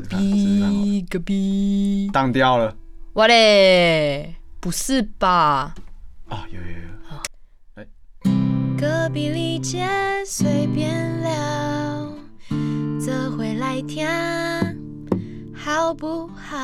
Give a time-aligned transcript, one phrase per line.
[0.00, 2.76] 隔壁隔壁，当掉了
[3.14, 5.74] 我嘞，不是吧？
[6.28, 6.46] 啊！
[6.52, 6.66] 有有
[7.82, 7.84] 有，
[8.78, 9.88] 隔壁里姐
[10.24, 12.14] 随便聊，
[13.04, 14.06] 这回来听
[15.52, 16.56] 好不好？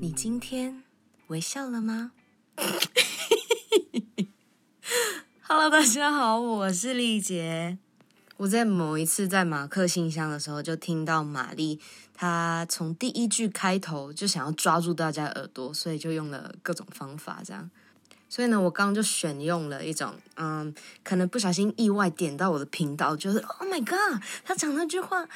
[0.00, 0.84] 你今天
[1.26, 2.12] 微笑了吗？
[5.42, 7.78] Hello，大家好，我是丽杰。
[8.38, 11.80] 我在某一次在马克信箱的时候，就听到玛丽
[12.14, 17.68] 她从第一句开头就想要抓住大家耳朵，所以就用了各种方法这样。
[18.28, 20.72] 所以呢，我刚刚就选用了一种，嗯，
[21.02, 25.28] 可能不小心意外点到我的频道，就是 Oh my God，他讲那句话，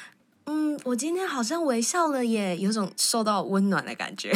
[0.45, 4.31] 嗯，我今天好像微笑了耶，有种受到温暖的感觉，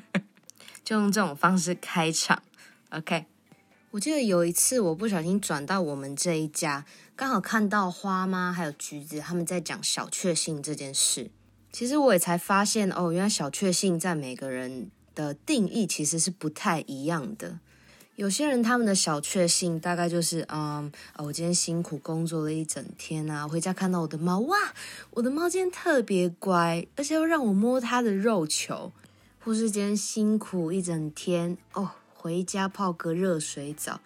[0.82, 2.42] 就用这种方式开场。
[2.88, 3.26] OK，
[3.90, 6.86] 我记得有一次我不小心转到我们这一家。
[7.22, 11.30] 刚好看到花妈还有橘子他们在讲小确幸这件事，
[11.70, 17.60] 其实我也才发现哦，原来小确幸在每个人的定义其实是不太一样的。
[18.16, 24.58] 有些人他们的小确幸大概就是，嗯，我今天辛苦工作了一整天啊，回家看到我的猫，哇，
[25.10, 28.90] 我的猫今天特别乖，而且又让我摸它的肉球，
[29.38, 34.00] 或是今天辛苦一整天哦，回家泡个热水澡。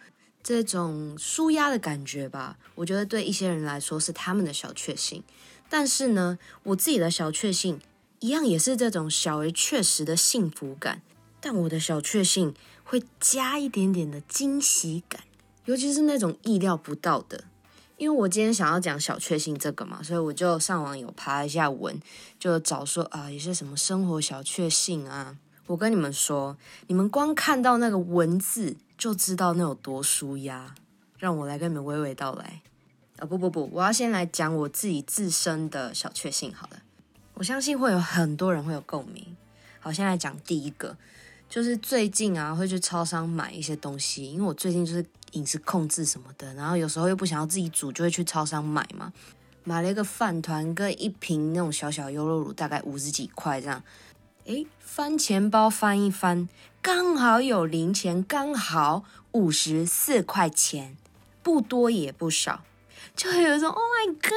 [0.47, 5.25] 这种舒压的感觉吧，我觉得对一些人来说是他们的小确幸。
[5.69, 7.81] 但是呢，我自己的小确幸
[8.21, 11.03] 一样也是这种小而确实的幸福感。
[11.41, 15.25] 但我的小确幸会加一点点的惊喜感，
[15.65, 17.43] 尤其是那种意料不到的。
[17.97, 22.01] 因为我今天想要讲小确幸这个嘛，所以我就上网有爬一下文，
[22.39, 25.37] 就找说啊，有些什么生活小确幸啊。
[25.67, 28.77] 我跟你们说，你们光看到那个文字。
[28.97, 30.75] 就知道那有多舒压，
[31.19, 32.63] 让我来跟你们娓娓道来。
[33.19, 36.83] 啊不不不，我要先来讲我自己自身的小确幸好了。
[37.35, 39.37] 我相信会有很多人会有共鸣。
[39.81, 40.97] 好，先来讲第一个，
[41.49, 49.13] 就是最近啊会去超商买一些东西，因为我最近就是饮食控制什么的，然后有时候又不想要自己煮，就会去超商买嘛。
[49.65, 53.83] 买了一个饭团跟一瓶那种小小优酪乳，大概五十几块这样。
[54.45, 56.49] 诶，翻钱包翻一翻。
[56.87, 59.03] 刚好有零钱，刚好
[59.33, 60.97] 五十四块钱，
[61.43, 62.63] 不多也不少，
[63.17, 64.33] 就会有一种 Oh my God，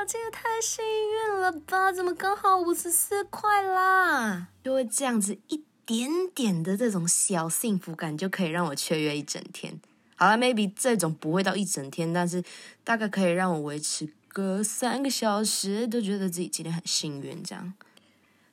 [0.00, 1.92] 我这也太幸运了吧？
[1.92, 4.48] 怎么刚好五十四块啦？
[4.64, 9.80] 就会这样子一点点的这种小幸福感，就可以让我雀跃一整天。
[10.16, 12.42] 好了，maybe 这种不会到一整天，但是
[12.82, 17.72] 大概可以让我维持个三个小时，都觉得自己今天很幸运这样。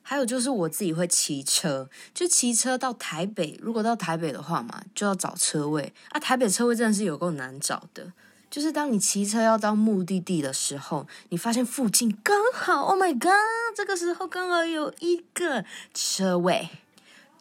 [0.04, 3.58] 还有就是我自己会骑车，就骑车到台北。
[3.62, 6.20] 如果到台北的话嘛，就要找车位啊。
[6.20, 8.12] 台北车位真的是有够难找的。
[8.50, 13.32] 就是当你骑车要到目的地的时候，你发现附近刚好，Oh my God，
[13.74, 15.64] 这个时候刚好有一个
[15.94, 16.70] 车位。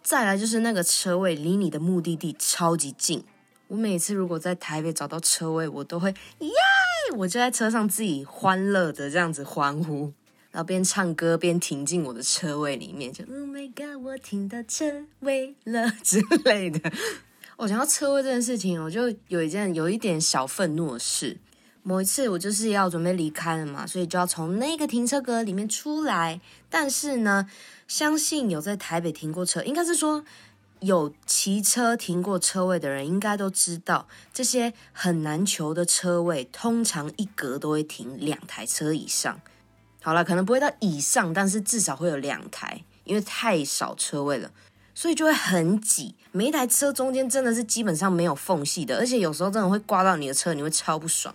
[0.03, 3.25] 再来就是那个车位离你的目的地超级近。
[3.67, 6.51] 我每次如果在台北找到车位，我都会耶，
[7.17, 10.13] 我就在车上自己欢乐的这样子欢呼。
[10.51, 16.93] 然后边唱歌边停进我的车位里面，就 Oh my God，我停到车位了 之类的。
[17.57, 21.37] 我讲到车位这件事情，我就有一件有一点小愤怒的事。
[21.83, 26.41] 某一次我就是要准备离开了嘛，所以就要从那个停车格里面出来。
[26.69, 27.49] 但是呢，
[27.87, 30.25] 相信有在台北停过车，应该是说
[30.81, 39.41] 有骑车停过车位的人，应该都知道这些很难求的车位，通常一格都会停两台车以上。
[40.03, 44.51] 好了，可能不会到以上，但是至少会有两台，因为太少车位了，
[44.95, 46.15] 所以就会很挤。
[46.33, 51.35] 每一台车中间真的是基本上没有缝隙的，而且有时候真的会刮到你的车，你会超不爽。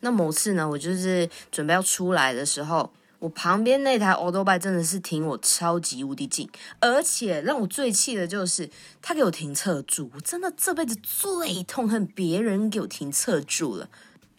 [0.00, 6.48] 那某次呢，我就是准备要出来的时候，我旁边那台 o l d b i 真的是停我超级无敌近，
[6.80, 8.68] 而且让我最气的就是
[9.00, 13.88] 他给我停侧住，我真的这辈子最痛恨别人给我停侧住了。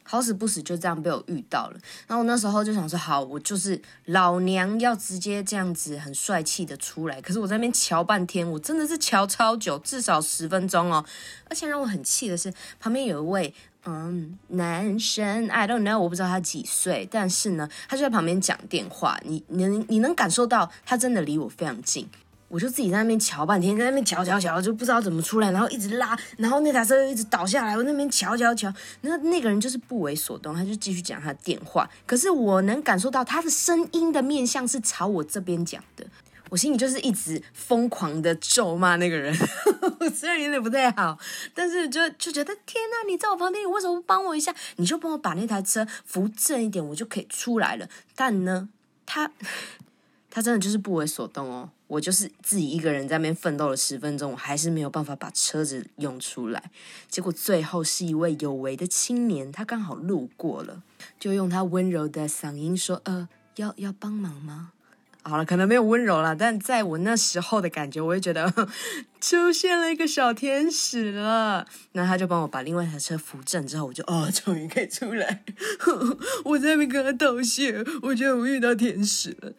[0.10, 7.22] 好死不死就这样被我遇到了，然后我那时候就想说，好，我就是老娘要直接这样子很帅气的出来。
[7.22, 11.04] 可是我在那边瞧半天，我真的是瞧超久，至少十分钟哦。
[11.50, 13.54] 而且让我很气的是，旁边有一位
[13.86, 22.10] 嗯男生，I don't know，我不知道他几岁，但是呢，他就在旁边讲电话，你你你能感受到他真的离我非常近。
[22.48, 27.76] 我就自己在那边瞧半天，在那边瞧瞧瞧，就不知道怎么出来，然后一直拉，然后那台车又一直倒下来。
[27.76, 31.90] 我那边瞧瞧瞧，那那个人就是不为所动，他就继续讲他的电话。
[32.06, 36.06] 可是我能感受到他的声音的面向是朝我这边讲的，
[36.50, 39.36] 我心里就是一直疯狂的咒骂那个人。
[40.16, 41.18] 虽然有点不太好，
[41.54, 44.56] 但是就就觉得天哪，你在我旁边，你为什么不帮我一下？
[44.78, 47.90] 你就帮我把那台车扶正一点，我就可以出来了。
[48.16, 48.70] 但呢，
[49.06, 49.30] 他
[50.38, 51.68] 他真的就是不为所动哦。
[51.88, 56.70] 我就是自己一个人在那边奋斗了十分钟，我还是没有办法把车子用出来。
[57.10, 60.84] 结果最后是一位有为的青年，他刚好路过了，
[61.20, 64.74] 就用他温柔的嗓音说：“呃，要要帮忙吗？”
[65.26, 68.54] 好了，可能没有温柔了，但在我那时候的感觉，我会觉得
[69.20, 71.66] 出现了一个小天使了。
[71.94, 75.44] 那他就帮我把另外一台车扶正之后，我就哦，终于可以出来。
[76.46, 79.52] 我在那边跟他道谢，我觉得我遇到天使了。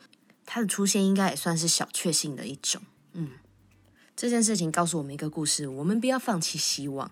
[0.50, 2.80] 他的出现应该也算是小确幸的一种。
[3.12, 3.32] 嗯，
[4.16, 7.10] 这件事情告诉我们一个故事：我们不要放弃希望。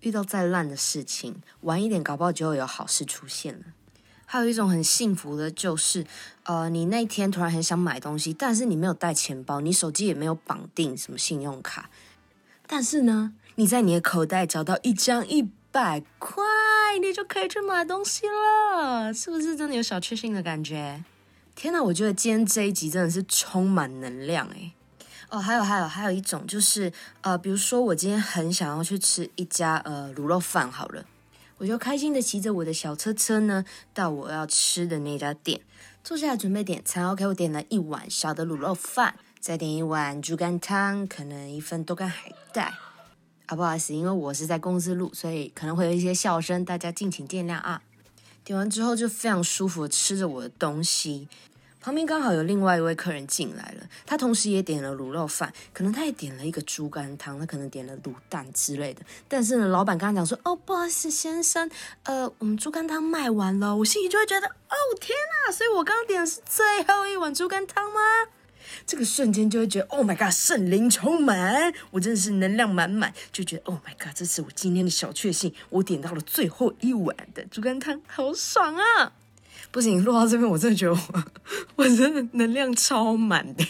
[0.00, 3.66] 遇到再烂的事情，晚一点搞不好就会有好事出现了。
[4.26, 6.04] 还有一种很幸福的，就是
[6.42, 11.88] 呃，你那天突然很想买东西，但是你没有带钱包，你手机也没有绑定什么信用卡，
[12.66, 16.42] 但是呢，你在你的口袋找到一张一百块，
[17.00, 21.04] 你就可以去买东西了，是不是真的有小确幸的感觉？
[21.54, 24.72] 天哪，我觉得今天这一集真的是充满能量诶。
[25.28, 31.04] 哦，还有还有还有一种就是呃，比如说我今天很想要去吃一家呃卤肉饭，好了。
[31.58, 33.64] 我就开心的骑着我的小车车呢，
[33.94, 35.60] 到我要吃的那家店，
[36.02, 37.08] 坐下来准备点餐。
[37.08, 42.74] OK，我点了一碗小的卤肉饭，再点一碗猪肝汤，可能一份豆干海带。
[43.46, 47.80] 啊，不好意思，因为我是在公司录，所以可能会有一些笑声，大家敬请见谅啊。
[48.44, 51.28] 点完之后就非常舒服的吃着我的东西。
[51.80, 59.02] 旁边刚好有另外一位客人进来了，他同时也点了卤肉饭，可能他也点了一个猪肝汤，他可能点了卤蛋之类的。
[59.26, 61.68] 但是呢，老板刚刚讲说：“哦，不好意思，先生，
[62.04, 65.16] 呃，我们猪肝汤卖完了。”我心里就会觉得：“哦，天
[65.46, 65.52] 哪！
[65.52, 67.98] 所以我刚刚点的是最后一碗猪肝汤吗？”
[68.86, 79.12] 这个瞬间就会觉得：“Oh my god，圣灵充满，我真的是能量满满，就觉得：Oh my god，这是我今天的小确幸，我点到了最后一碗的猪肝汤，好爽啊！”
[79.70, 81.24] 不行，录到这边，我真的觉得我
[81.76, 83.64] 我真的能量超满的。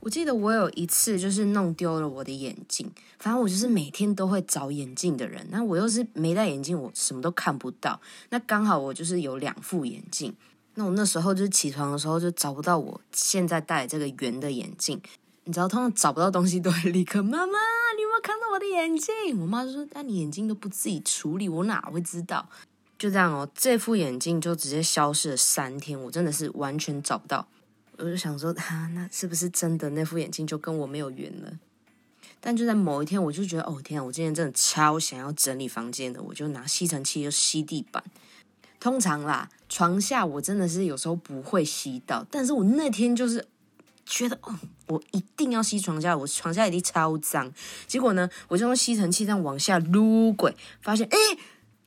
[0.00, 5.44] 我记得我有一次就是弄丢了我的眼镜，反正我就是每天都会找眼镜的人。
[5.50, 8.00] 那我又是没戴眼镜，我什么都看不到。
[8.30, 10.32] 那刚好我就是有两副眼镜。
[10.76, 15.00] 那我那时候就起床的时候就找不到我现在戴这个圆的眼镜。
[15.44, 17.58] 你知道，通常找不到东西都会立刻妈妈，
[17.96, 19.40] 你有没有看到我的眼镜？
[19.40, 22.48] 我妈就说：“那你眼镜都不自己处理，我哪会知道？”
[22.98, 27.46] 就这样哦，这副眼镜就直接消失了三天，我真的是完全找不到。
[27.96, 31.52] 我就想说，哈，那是不是真的那副眼镜就跟我没有缘了？
[32.40, 38.02] 但就在某一天，我就觉得，哦天啊，我今天真的超想要整理房间的，我就拿吸尘器就吸地板。
[38.86, 43.44] 通常啦，床下我真的是有时候不会吸到，但是我那天就是
[44.04, 44.54] 觉得，哦，
[44.86, 47.52] 我一定要吸床下，我床下一定超脏。
[47.88, 51.18] 结果呢，我就用吸尘器这样往下撸轨，发现，哎。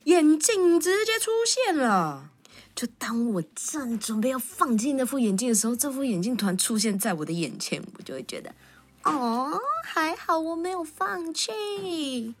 [0.04, 2.30] 眼镜直接出现了，
[2.74, 8.52] 就当我正准备要放弃那副眼镜的时候，这副眼镜突然出现在我的眼前，我就会觉得，
[9.04, 12.34] 哦，还好我没有放弃。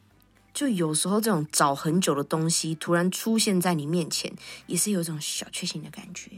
[0.60, 4.30] 就有时候这种找很久的东西突然出现在你面前，
[4.66, 6.32] 也是有一种小确幸的感觉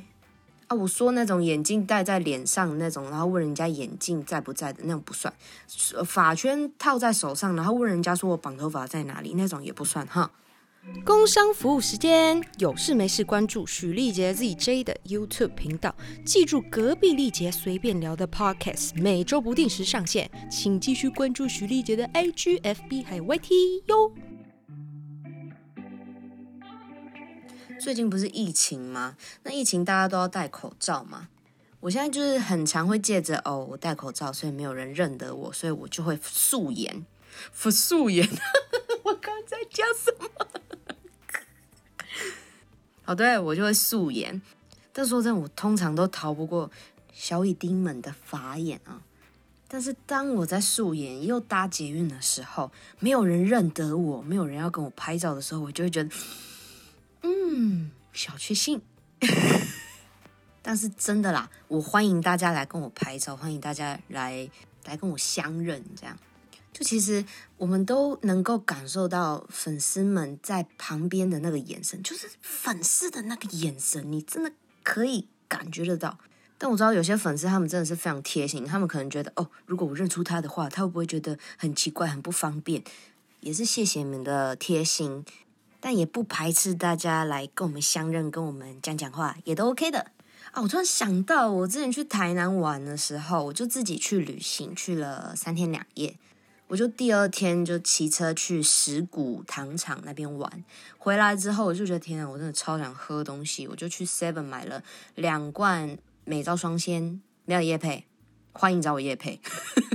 [0.68, 0.76] 啊。
[0.76, 5.34] 我说那种眼镜戴在脸上那种，然后问人家眼镜在不在的那种不算，
[6.06, 10.30] 发圈套在手上，然后问人家说我绑头发在哪里那种也不算哈。
[11.04, 15.94] 工商服务时间，有事没事关注许丽杰 ZJ 的 YouTube 频道，
[16.24, 24.12] 记住隔壁丽杰随便聊的 Podcast，每周不定时上线，请继续关注许丽杰的 IGFB 还有 YT 哟。
[27.80, 29.16] 最近不是疫情吗？
[29.44, 31.28] 那疫情大家都要戴口罩嘛。
[31.78, 37.06] 我现在就是很常会借着哦，我戴口罩，所以没有人认得我，所以我就会素颜，
[37.52, 38.28] 素颜。
[39.04, 40.28] 我刚在讲什么？
[43.04, 44.40] 哦，对，我就会素颜。
[44.92, 46.70] 但说真的，我通常都逃不过
[47.12, 49.00] 小乙丁们的法眼啊。
[49.66, 56.10] 但是当我在素颜又搭捷运的时候，没有人认得我，没有人要跟我拍照的时候，我就会觉得，
[57.22, 58.82] 嗯，小确幸。
[60.60, 64.48] 但是真的啦，我欢迎大家来跟我拍照，欢迎大家来
[64.84, 66.16] 来跟我相认，这样。
[66.72, 67.24] 就其实
[67.58, 74.50] 我们都能够感受到粉丝们在旁边的那个眼神，就是粉丝的那个眼神，你真的
[74.82, 76.18] 可以感觉得到。
[76.56, 82.82] 但我知道有些粉丝他们真的是非常贴心，他们可能觉得哦，如果我认出他的话，他会不会觉得很奇怪、很不方便？
[83.40, 85.24] 也是谢谢你们的贴心，
[85.80, 90.12] 但也不排斥大家来跟我们相认、跟我们讲讲话，也都 OK 的
[90.52, 90.62] 啊。
[90.62, 96.16] 我突然想到，我之前去台南玩的时候，我就自己去旅行，去了三天两夜。
[96.72, 100.64] 我就第二天就骑车去石鼓糖厂那边玩，
[100.96, 104.82] 回来之后我就觉得天啊，我真的超想喝东西，我就去 Seven 买了
[105.14, 108.06] 两罐美招双鲜，没有叶配，
[108.54, 109.38] 欢迎找我叶配，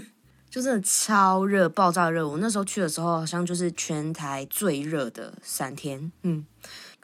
[0.51, 2.27] 就真的超热，爆炸热。
[2.27, 6.45] 我那时候去的时候，好像就是全台最热的三天，嗯。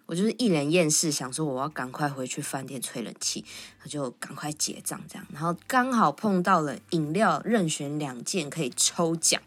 [0.05, 3.43] 我就是一脸厌世，想说我要赶快回去饭店吹冷气，
[3.83, 5.25] 我就赶快结账这样。
[5.31, 9.41] 然后刚好碰到了饮料任选两件可以抽奖，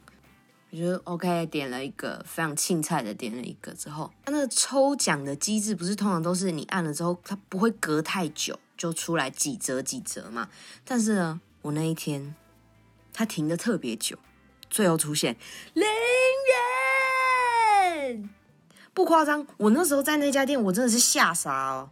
[0.70, 10.48] 我觉得 OK，点了一个非常青菜的，点了一个之后，它那个抽奖的机制不是通常都是你按了之后，它不会隔太久就出来几折几折嘛？
[10.84, 12.34] 但是呢，我那一天
[13.12, 14.18] 它停的特别久，
[14.68, 15.36] 最后出现
[15.72, 15.84] 零
[18.08, 18.28] 元。
[18.92, 21.90] 不夸张，我那时候在那家店，我真的是吓傻哦。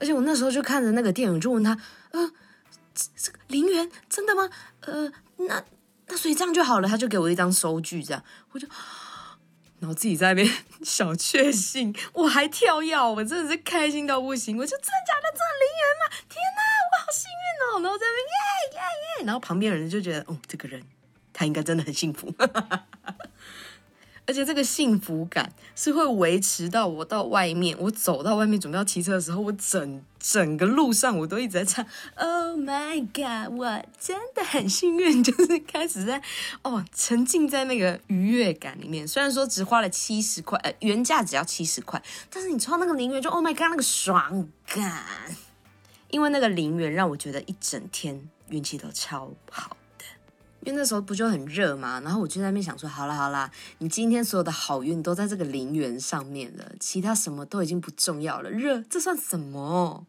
[0.00, 1.76] 而且我那时候就看着那个店员，就问他
[2.12, 2.30] ：“呃，
[3.16, 4.48] 这个零元真的吗？
[4.80, 5.64] 呃，那
[6.08, 8.22] 那所以这样就好了。”他就给我一张收据，这样
[8.52, 8.66] 我就，
[9.78, 10.50] 然后自己在那边
[10.82, 14.56] 小确幸，我还跳药，我真的是开心到不行。
[14.56, 16.16] 我就真的假的赚零元嘛？
[16.28, 16.60] 天哪，
[16.90, 17.82] 我好幸运哦！
[17.82, 18.36] 然后在那边耶
[18.72, 18.80] 耶
[19.20, 20.82] 耶，然后旁边人就觉得，哦，这个人
[21.32, 22.32] 他应该真的很幸福。
[22.38, 22.86] 哈哈哈
[24.28, 31.82] 而且这个幸福感是会维持到我到外面，我走到外面准备要骑车的时候，我整整个路上我都一直在唱。
[32.16, 33.58] Oh my god！
[33.58, 36.20] 我真的很幸运，就是开始在
[36.60, 39.08] 哦沉浸在那个愉悦感里面。
[39.08, 45.06] 虽然说只花了七十块，呃，原价只要七十块，但是你抽那个零元就 Oh my god，那个爽感！
[46.10, 49.77] 因为那个零元让我觉得一整天运气都超好。
[50.68, 58.50] 因为那时候不就很热嘛，然后我就在那边想说，好啦好啦，你今天所有的好运都在这个陵园上面了，其他什么都已经不重要了。
[58.50, 60.04] 热，这算什么？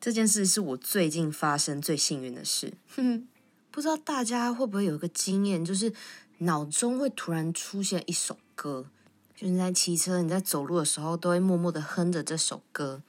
[0.00, 2.72] 这件事是我最近发生最幸运的事。
[2.94, 3.26] 哼，
[3.72, 5.92] 不知道大家会不会有一个经验，就是
[6.38, 8.86] 脑中会突然出现一首歌，
[9.34, 13.02] 就是在骑车、你在走路的时候，都会默默的哼着这首歌，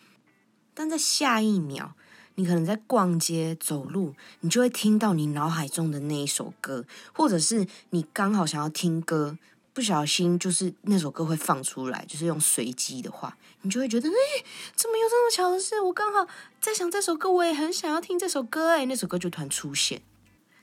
[0.74, 1.94] 但在下一秒。
[2.36, 9.38] 你可能在逛街走路，你就会听到你脑海中的那一首歌，或者是你刚好想要听歌，
[9.74, 14.46] 不小心就是那首歌会放出来，就是用随机的话，你就会觉得，哎，
[14.76, 15.80] 怎么有这么巧的事？
[15.82, 16.28] 我刚好
[16.60, 20.02] 在想这首歌，我也很想要听这首歌，哎，那首歌就突然出现，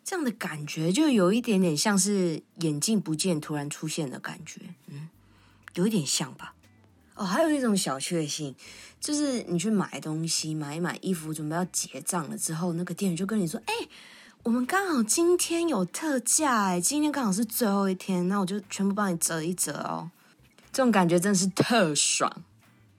[0.05, 5.09] 这样的感觉就有一点点像是眼镜不见突然出现的感觉，嗯，
[5.75, 6.55] 有一点像吧。
[7.19, 8.55] 哦，还有一种小确幸，
[9.01, 13.75] 就是你去买东西，买一买衣服，准备要结账了之后，那个店员就跟你说：“哎，
[14.45, 20.09] 我们刚好今天有特价，哎，今天刚好是最后一天，那我就全部帮你折一折哦。”
[20.73, 22.33] 这种感觉真的是特爽。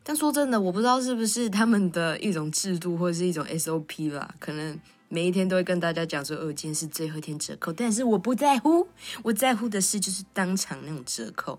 [0.03, 8.85] 但说真的，我不知道是不是他们的一种制度或者是一种 SOP 吧，可能每一天都会跟大家讲说：“哦，今天是最后一天折扣。”但是我不在乎，
[9.23, 11.57] 我在乎的是就是当场那种折扣。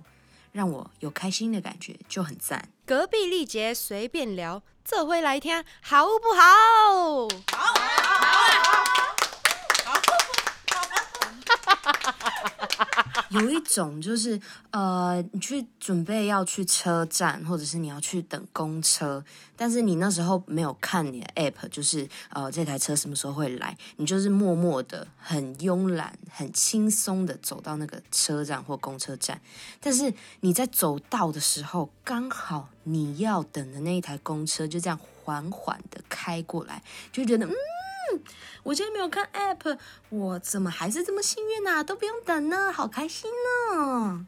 [0.53, 2.69] 让我有开心的感觉就很赞。
[2.87, 7.29] 隔壁丽杰随便聊，这回来听好不好？
[7.57, 7.75] 好，
[9.85, 10.01] 好，好，
[13.15, 13.20] 好。
[13.31, 14.41] 有一种就是，
[14.73, 19.25] 呃，你去准备要去车站，或者是你要去等公车，
[19.57, 29.41] 但是你那时候没有看你的 app，就是呃这台车什么时候会来，你就是默默的、很慵懒、很轻松的走到那个车站或公车站，
[29.81, 36.83] 但是你在走到的时候，刚好你要等的那一台公车就这样缓缓的开过来，
[37.13, 37.53] 就觉得嗯。
[38.65, 41.83] 我今天没有看 app，我怎么还是这么幸运啊？
[41.83, 44.27] 都不用等呢，好开心呢！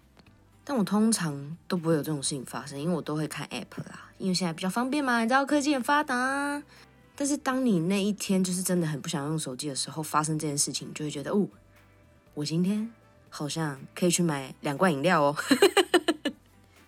[0.64, 6.62] 但我通常都不会有这种事情发生，因为我都会看 app 啦，因为现在比较方便嘛，你知道科技很发达。
[7.14, 11.46] 但是当你那一天就是真的很不想用手机的时候，发生这件事情，就会觉得哦，
[12.34, 12.90] 我今天
[13.28, 15.36] 好像可以去买两罐饮料哦。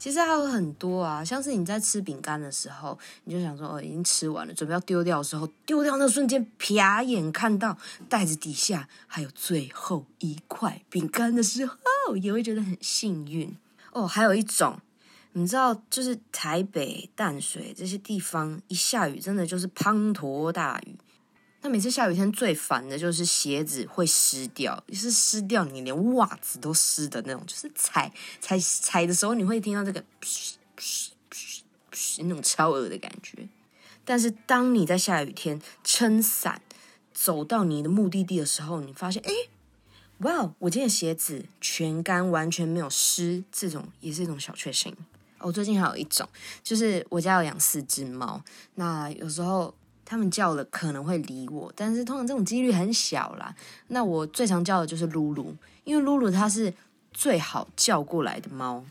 [0.04, 11.74] 其实还有很多啊，像是你在吃饼干的时候，你就想说哦，已经吃完了，准备要丢掉的时候，丢掉那瞬间，瞥眼看到袋子底下还有最后一块饼干的时候，
[12.18, 13.56] 也会觉得很幸运
[13.92, 14.06] 哦。
[14.06, 14.78] 还有一种，
[15.32, 20.98] 你知道，就是台北淡水这些地方一下雨，真的就是滂沱大雨。
[21.64, 30.04] 那每次下雨天最烦的就是鞋子会湿掉，是湿掉你连袜子都湿的那种，就是踩踩踩的时候你会听到这个
[32.18, 33.48] 那种超恶的感觉。
[34.04, 36.60] 但是当你在下雨天撑伞
[37.14, 39.32] 走到你的目的地的时候，你发现，哎，
[40.18, 44.94] 哇，我今天鞋子全干，完全没有湿，这种也是一种小确幸。
[45.38, 46.28] 我最近还有一种，
[46.62, 48.44] 就是我家有养四只猫，
[48.74, 49.74] 那有时候。
[50.14, 53.52] 他们叫了可能会理我，但是通常这种几率很小啦。
[53.88, 55.52] 那我最常叫的就是露露，
[55.82, 56.72] 因为露露它是
[57.12, 58.84] 最好叫过来的猫。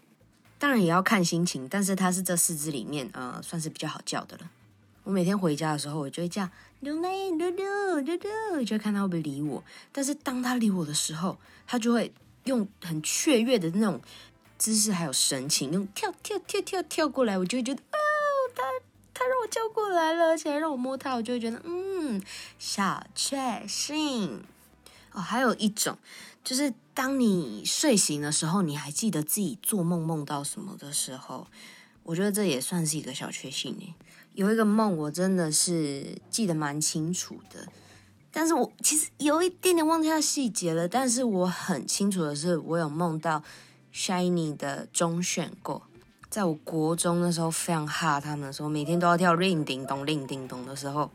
[0.59, 4.49] 当然也要看心情，但是它是这四只里面，呃，算是比较好叫的了。
[5.05, 6.49] 我每天回家的时候，我就会叫
[6.81, 9.63] 刘妹、刘刘、刘刘，就看它会不会理我。
[9.93, 12.13] 但是当它理我的时候，它就会
[12.43, 14.01] 用很雀跃的那种
[14.57, 17.97] 姿势还有神情，用跳跳跳跳跳过来，我就会觉得哦，
[18.53, 18.61] 它
[19.23, 22.21] 他让我叫过来了，而且还让我摸他，我就会觉得嗯，
[22.59, 24.43] 小确幸。
[25.13, 25.97] 哦，还有一种
[26.43, 31.47] 就是当你睡醒的时候，你还记得自己做梦梦到什么的时候，
[32.03, 33.93] 我觉得这也算是一个小确幸诶。
[34.33, 37.67] 有一个梦，我真的是记得蛮清楚的，
[38.31, 40.87] 但是我其实有一点点忘记它细节了。
[40.87, 43.43] 但是我很清楚的是，我有梦到
[43.93, 45.83] Shiny 的中选过，
[46.33, 51.07] 在我国中的时候非常哈他们的时候，每天都要跳叮叮咚叮叮咚的时候，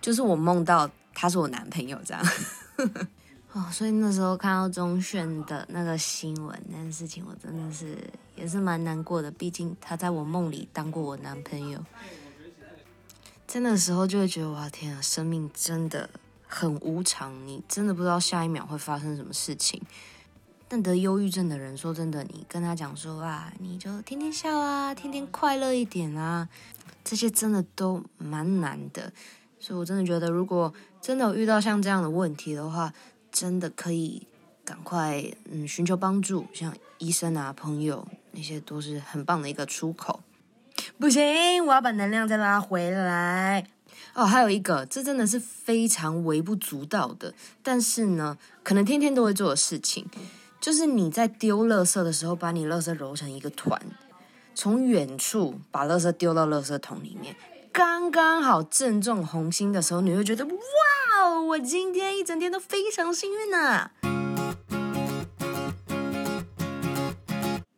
[0.00, 2.20] 就是我梦到他是我男朋友这样。
[3.54, 7.96] 哦，所以那时候看到中炫的那个新闻那件事情，我真的是
[8.34, 9.30] 也是蛮难过的。
[9.30, 11.78] 毕竟他在我梦里当过我男朋友，
[13.46, 16.10] 在那时候就会觉得哇天啊，生命真的
[16.48, 19.80] 很无常，你真的不知道下一秒会发生什么事情。
[20.68, 26.48] 但得忧郁症的人，说真的，你跟他讲说啊，你就天天笑啊，天天快乐一点啊，
[27.04, 29.12] 这些真的都蛮难的。
[29.60, 32.92] 所以我真的觉得，如果真的有遇到像这样的问题的话，
[33.30, 34.26] 真的可以
[34.64, 40.20] 赶快嗯寻求帮助，像医生啊、朋友那些都是很棒的一个出口。
[40.98, 43.66] 不行，我要把能量再拉回来。
[44.12, 50.06] 哦，还有一个，这真的是非常微不足道的，但是呢，可能天天都会做的事情，
[50.64, 53.78] 就是你在丢垃圾的时候，把你垃圾揉成一个团，
[54.54, 57.36] 从远处把垃圾丢到垃圾桶里面。
[57.70, 60.52] 刚刚好正中红心的时候，你会觉得哇
[61.22, 63.90] 哦，我今天一整天都非常幸运呐。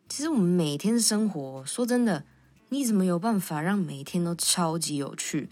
[0.07, 2.23] 其实我们每天的生活，说真的，
[2.69, 5.49] 你怎么有办法让每天都超级有趣？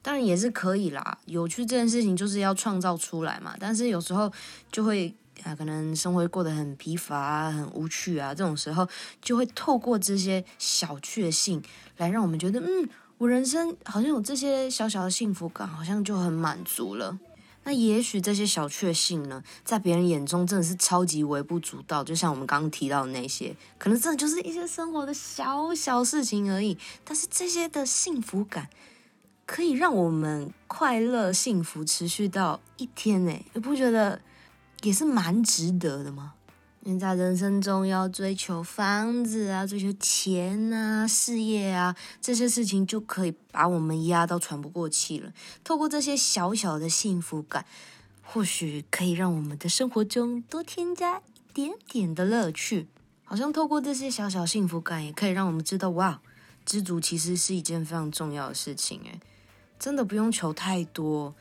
[0.00, 3.54] 当然也是可以啦，有趣这件事情就是要创造出来嘛。
[3.60, 4.32] 但是有时候
[4.72, 8.88] 就会啊，可能生活过得很疲乏、很无趣啊，这种时候
[9.20, 11.62] 就会透过这些小确幸
[11.96, 12.88] 来让我们觉得嗯。
[13.20, 17.18] 我人生好像有这些小小的幸福感，好像就很满足了。
[17.64, 26.78] 那也许这些小确幸呢，在别人眼中真的是超级微不足道，就像我们刚刚提到的那些，可能真的就是一些生活的小小事情而已。
[27.04, 28.70] 但是这些的幸福感，
[29.44, 34.18] 可以让我们快乐幸福持续到一天呢，你不觉得
[34.82, 36.34] 也是蛮值得的吗？
[36.82, 45.30] 你在人生中要追求房子啊，追求钱啊，事业啊，这些事情就可以把我们压到喘不过气了。
[45.62, 47.66] 透过这些小小的幸福感，
[48.22, 52.88] 或许可以让我们的生活中多添加一点点的乐趣。
[53.24, 56.22] 好像透过这些小小幸福感，也可以让我们知道，哇，
[56.64, 59.00] 知足其实是一件非常重要的事情。
[59.04, 59.20] 诶，
[59.78, 61.34] 真的不用求太多，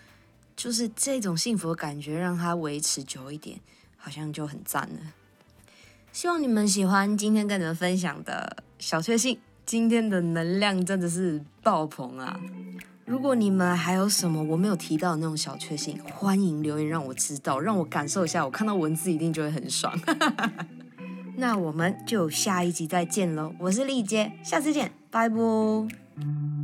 [0.59, 3.61] 就是这种幸福的感觉，让它维持久一点，
[3.95, 5.13] 好像就很赞了。
[6.11, 9.39] 希望你们喜欢今天跟你们分享的小确幸。
[9.65, 12.37] 今天的能量真的是爆棚啊！
[13.05, 18.43] 如果你们还有什么我没有提到的那种小确幸，欢迎留言让我知道，让我感受一下。
[18.43, 19.97] 我看到文字一定就会很爽。
[21.37, 23.53] 那我们就下一集再见喽！
[23.59, 26.58] 我是丽姐，下次见，拜拜。